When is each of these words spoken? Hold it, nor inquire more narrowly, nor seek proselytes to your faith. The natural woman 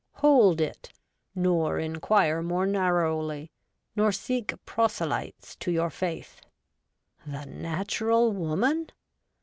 Hold 0.13 0.59
it, 0.61 0.91
nor 1.35 1.77
inquire 1.77 2.41
more 2.41 2.65
narrowly, 2.65 3.51
nor 3.95 4.11
seek 4.11 4.51
proselytes 4.65 5.55
to 5.57 5.69
your 5.69 5.91
faith. 5.91 6.41
The 7.23 7.45
natural 7.45 8.31
woman 8.31 8.89